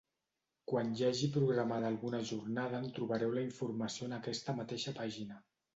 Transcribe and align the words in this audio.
Quan 0.71 0.89
hi 0.99 1.05
hagi 1.09 1.29
programada 1.35 1.91
alguna 1.93 2.23
jornada 2.31 2.81
en 2.85 2.91
trobareu 2.97 3.39
la 3.39 3.47
informació 3.53 4.11
en 4.11 4.21
aquesta 4.23 4.59
mateixa 4.65 5.01
pàgina. 5.03 5.45